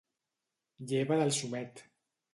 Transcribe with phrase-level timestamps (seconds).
[0.93, 1.87] Lleva del xumet.